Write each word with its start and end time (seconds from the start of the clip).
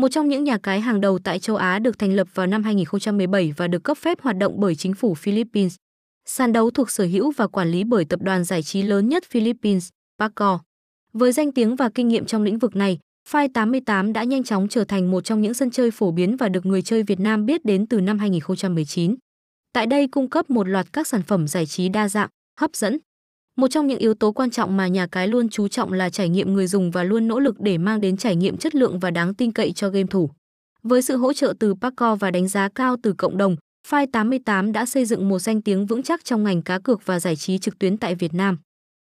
một 0.00 0.08
trong 0.08 0.28
những 0.28 0.44
nhà 0.44 0.58
cái 0.58 0.80
hàng 0.80 1.00
đầu 1.00 1.18
tại 1.18 1.38
châu 1.38 1.56
Á 1.56 1.78
được 1.78 1.98
thành 1.98 2.14
lập 2.14 2.28
vào 2.34 2.46
năm 2.46 2.62
2017 2.62 3.52
và 3.56 3.68
được 3.68 3.84
cấp 3.84 3.98
phép 3.98 4.20
hoạt 4.20 4.36
động 4.36 4.54
bởi 4.56 4.74
chính 4.74 4.94
phủ 4.94 5.14
Philippines. 5.14 5.74
Sàn 6.26 6.52
đấu 6.52 6.70
thuộc 6.70 6.90
sở 6.90 7.04
hữu 7.04 7.30
và 7.36 7.46
quản 7.46 7.70
lý 7.70 7.84
bởi 7.84 8.04
tập 8.04 8.20
đoàn 8.22 8.44
giải 8.44 8.62
trí 8.62 8.82
lớn 8.82 9.08
nhất 9.08 9.24
Philippines, 9.30 9.88
Paco, 10.18 10.60
Với 11.12 11.32
danh 11.32 11.52
tiếng 11.52 11.76
và 11.76 11.90
kinh 11.94 12.08
nghiệm 12.08 12.24
trong 12.24 12.42
lĩnh 12.42 12.58
vực 12.58 12.76
này, 12.76 12.98
File 13.30 13.48
88 13.54 14.12
đã 14.12 14.24
nhanh 14.24 14.44
chóng 14.44 14.68
trở 14.68 14.84
thành 14.84 15.10
một 15.10 15.20
trong 15.20 15.40
những 15.40 15.54
sân 15.54 15.70
chơi 15.70 15.90
phổ 15.90 16.10
biến 16.10 16.36
và 16.36 16.48
được 16.48 16.66
người 16.66 16.82
chơi 16.82 17.02
Việt 17.02 17.20
Nam 17.20 17.46
biết 17.46 17.64
đến 17.64 17.86
từ 17.86 18.00
năm 18.00 18.18
2019. 18.18 19.14
Tại 19.72 19.86
đây 19.86 20.08
cung 20.08 20.30
cấp 20.30 20.50
một 20.50 20.68
loạt 20.68 20.92
các 20.92 21.06
sản 21.06 21.22
phẩm 21.22 21.48
giải 21.48 21.66
trí 21.66 21.88
đa 21.88 22.08
dạng, 22.08 22.28
hấp 22.60 22.76
dẫn. 22.76 22.98
Một 23.56 23.68
trong 23.68 23.86
những 23.86 23.98
yếu 23.98 24.14
tố 24.14 24.32
quan 24.32 24.50
trọng 24.50 24.76
mà 24.76 24.86
nhà 24.86 25.06
cái 25.06 25.28
luôn 25.28 25.48
chú 25.48 25.68
trọng 25.68 25.92
là 25.92 26.10
trải 26.10 26.28
nghiệm 26.28 26.54
người 26.54 26.66
dùng 26.66 26.90
và 26.90 27.04
luôn 27.04 27.28
nỗ 27.28 27.38
lực 27.40 27.60
để 27.60 27.78
mang 27.78 28.00
đến 28.00 28.16
trải 28.16 28.36
nghiệm 28.36 28.56
chất 28.56 28.74
lượng 28.74 28.98
và 28.98 29.10
đáng 29.10 29.34
tin 29.34 29.52
cậy 29.52 29.72
cho 29.72 29.88
game 29.88 30.06
thủ. 30.10 30.30
Với 30.82 31.02
sự 31.02 31.16
hỗ 31.16 31.32
trợ 31.32 31.54
từ 31.60 31.74
paco 31.80 32.14
và 32.14 32.30
đánh 32.30 32.48
giá 32.48 32.68
cao 32.74 32.96
từ 33.02 33.12
cộng 33.12 33.36
đồng, 33.36 33.56
File 33.88 34.06
88 34.12 34.72
đã 34.72 34.86
xây 34.86 35.04
dựng 35.04 35.28
một 35.28 35.38
danh 35.38 35.62
tiếng 35.62 35.86
vững 35.86 36.02
chắc 36.02 36.24
trong 36.24 36.44
ngành 36.44 36.62
cá 36.62 36.78
cược 36.78 37.06
và 37.06 37.20
giải 37.20 37.36
trí 37.36 37.58
trực 37.58 37.78
tuyến 37.78 37.96
tại 37.96 38.14
Việt 38.14 38.34
Nam. 38.34 38.58